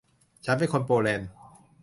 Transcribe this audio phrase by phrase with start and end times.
[0.45, 1.29] ฉันเป็นคนโปแลนด์